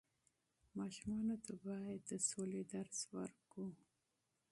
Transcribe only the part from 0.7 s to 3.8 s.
ماشومانو ته بايد د سولې درس ورکړو.